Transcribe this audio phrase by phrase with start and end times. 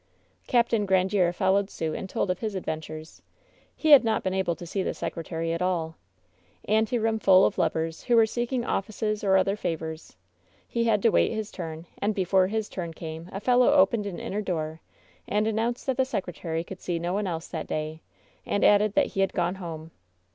[0.47, 0.71] Capt.
[0.71, 3.21] Grandiere followed suit and told of his adven tures.
[3.75, 5.95] He had not been able to see the secretary at all.
[6.67, 10.17] Anteroom full of lubbers who were seeking oiBces or other favors.
[10.67, 14.17] He had to wait his turn, and before his turn came a fellow opened an
[14.19, 14.81] inner door
[15.27, 18.01] and announced that the secretary could see no one else that day,
[18.43, 19.91] and added that he had gone home.